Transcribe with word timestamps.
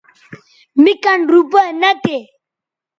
مے 0.81 0.93
کن 1.03 1.19
روپے 1.33 1.63
نہ 1.81 1.91
تھے 2.03 2.17